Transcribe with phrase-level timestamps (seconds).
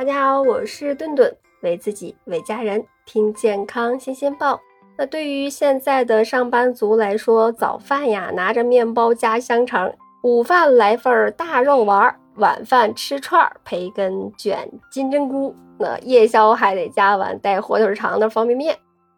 [0.00, 4.58] 大家好，我是顿顿，为自己为家人听健康新鲜报。
[4.96, 9.92] 那对于现在的上班族来说，早饭呀拿着面包加香肠，
[10.22, 15.54] 午饭来份大肉丸，晚饭吃串儿，培根卷金针菇。
[15.78, 18.74] 那夜宵还得加碗带火腿肠的方便面，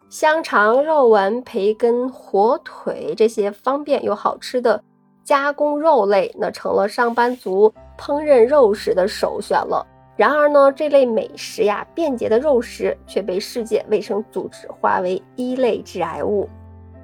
[0.08, 4.82] 香肠、肉丸、培根、火腿这些方便又好吃的
[5.22, 9.86] 加工肉类，那成了上班族烹饪肉食的首选了。
[10.16, 16.48] 然而呢，这类美食呀，便捷的肉食却被世界卫生组织划为一类致癌物。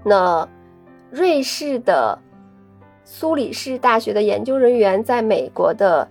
[0.04, 0.46] 那
[1.10, 2.18] 瑞士的
[3.04, 6.06] 苏黎世大学的研究人员在美国的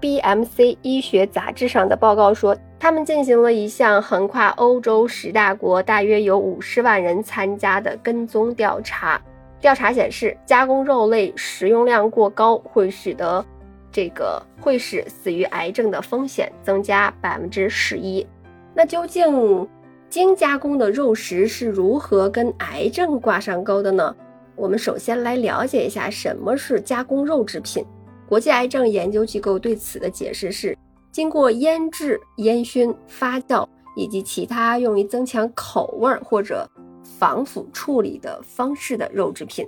[0.00, 9.20] BMC 医学杂志上的报告说，他们进行了一项横跨欧洲十大国、大约有五十万人参加的跟踪调查。
[9.60, 13.44] 调查显示，加工肉类食用量过高会使得
[13.94, 18.26] 这个会使死于癌症的风险增加百分之十一。
[18.74, 19.68] 那究竟
[20.10, 24.12] 精加工的肉食是如何跟癌症挂上钩的呢？
[24.56, 27.84] 我们首先来了解一下什么是加工肉制品。
[28.28, 30.76] 国际癌症研究机构对此的解释是：
[31.12, 36.68] 经过腌制、烟熏、发酵以及其他用于增强口味或者
[37.04, 39.64] 防腐处理的方式的肉制品。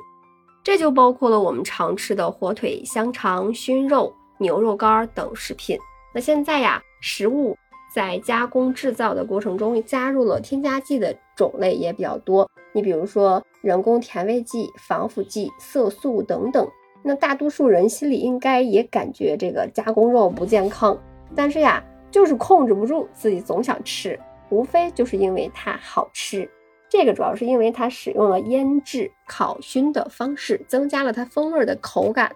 [0.67, 5.79] 这就包括了我们常吃的火腿、香肠、熏肉、牛肉干等食品。
[6.13, 7.57] 那现在呀，食物
[7.95, 12.51] 在加工制造的过程中加入了添加剂的种类也比较多。
[12.73, 16.69] 你比如说人工甜味剂、防腐剂、色素等等。
[17.01, 21.01] 那大多数人心里应该也感觉这个加工肉不健康，
[21.37, 21.81] 但是呀，
[22.11, 26.51] 就是控制不住自己总想吃，无非就是因为它好吃。
[26.89, 32.33] 这个主要是因为它使用了腌制、烤熏的方式，增加了它风味的口感。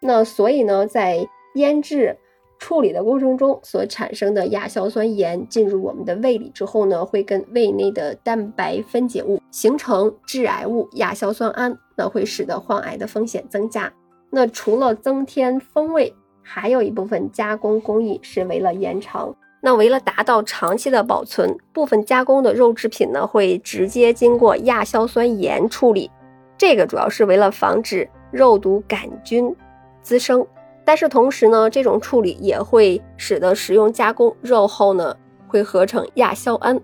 [0.00, 2.16] 那所以呢，在腌制
[2.58, 13.92] 处理的过程中所产生的亚硝酸盐进入我们的胃里之后呢，会跟胃内的蛋白分解物形成致癌物亚硝酸胺，那会使得患癌的风险增加。
[14.30, 19.36] 那除了增添风味，还有一部分加工工艺是为了延长。
[19.64, 26.10] 那为了达到长期的保存，部分加工的肉制品呢会直接经过亚硝酸盐处理，
[26.58, 29.54] 这个主要是为了防止肉毒杆菌
[30.02, 30.44] 滋生。
[30.84, 36.80] 但是同时呢，这种处理也会使得食用加工肉后呢会合成亚硝胺。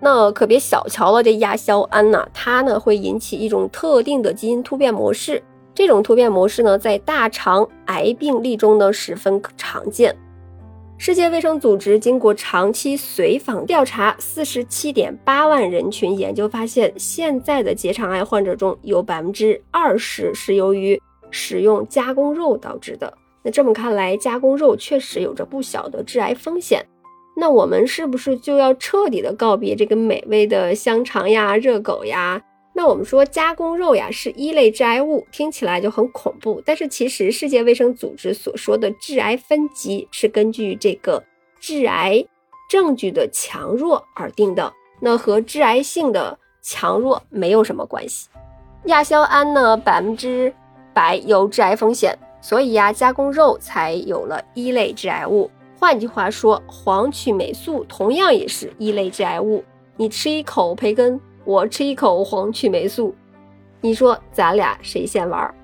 [0.00, 5.42] 那可别小瞧了这亚硝胺呢，它呢会引起一种特定的基因突变模式，
[5.74, 10.16] 这种突变模式呢在大肠癌病例中呢十分常见。
[10.96, 20.98] 世界卫生组织经过长期随访调查，四十七点八万人群研究发现，现在的结肠癌患者中有百分之二十是由于
[21.30, 23.12] 使用加工肉导致的。
[23.42, 26.86] 那这么看来，加工肉确实有着不小的致癌风险。
[27.36, 32.40] 那我们是不是就要彻底的告别这个美味的香肠呀、热狗呀？
[32.76, 36.60] 那我们说加工肉呀是一类致癌物，听起来就很恐怖。
[36.66, 41.22] 但是其实世界卫生组织所说的致癌分级是根据这个
[41.60, 42.26] 致癌
[42.68, 48.28] 证据的强弱而定的，那和致癌性的强弱没有什么关系。
[48.86, 50.52] 亚硝胺呢，百分之
[50.92, 55.48] 百有致癌风险，所以呀，加工肉才有了一类致癌物。
[55.78, 59.62] 换句话说，黄曲霉素同样也是一类致癌物。
[59.96, 61.20] 你吃一口培根。
[61.44, 63.14] 我吃一口黄曲霉素，
[63.80, 65.54] 你说咱俩谁先玩？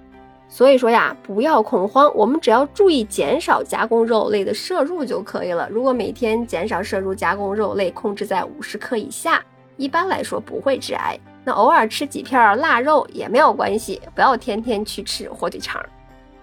[0.49, 5.69] 所以说呀，不要恐慌，我们只要注意减少加工肉类的摄入就可以了。
[5.71, 9.41] 如果每天减少摄入加工肉类，控制在五十克以下，
[9.77, 11.17] 一般来说不会致癌。
[11.45, 15.81] 那偶尔吃几片腊肉也没有关系，不要天天去吃火腿肠。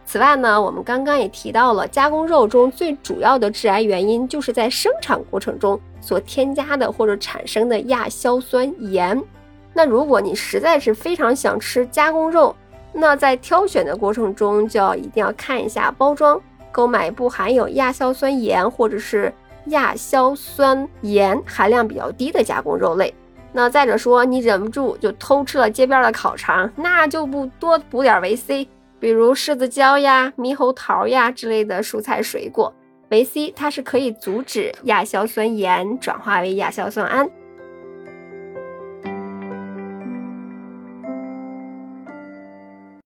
[0.08, 9.22] 此外呢，我们刚刚也提到了，加工肉中最主要的致癌原因就是在生产过程中所添加的或者产生的亚硝酸盐。
[9.74, 12.56] 那如果你实在是非常想吃加工肉，
[12.94, 16.42] 那在挑选的过程中就要一定要看一下包装，
[16.72, 19.32] 购买不含有亚硝酸盐或者是
[19.66, 23.14] 亚硝酸盐含量比较低的加工肉类。
[23.52, 28.70] 那再者说，你忍不住就偷吃了街边的烤肠，那就不多补点维 C。
[29.00, 32.74] 比如柿子椒呀、猕猴桃呀之类的蔬菜水果，
[33.10, 37.30] 维 C 它是可以阻止亚硝酸盐转化为亚硝酸胺，